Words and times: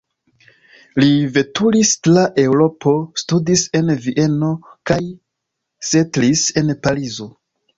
Li 1.03 1.09
veturis 1.35 1.91
tra 2.07 2.23
Eŭropo, 2.45 2.93
studis 3.23 3.67
en 3.81 3.93
Vieno 4.07 4.51
kaj 4.93 4.99
setlis 5.91 6.47
en 6.63 6.75
Parizo. 6.89 7.31